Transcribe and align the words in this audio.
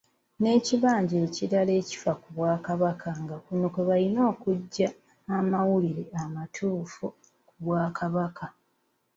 N’ekibanja 0.41 1.15
ekiraga 1.27 1.73
ebifa 1.79 2.11
ku 2.21 2.29
Bwakabaka 2.35 3.09
nga 3.23 3.35
kuno 3.45 3.65
kwe 3.73 3.83
balina 3.89 4.19
okuggya 4.31 4.89
amawulire 5.37 6.03
amatuufu 6.23 7.05
ku 7.47 7.53
Bwakabaka. 7.63 8.45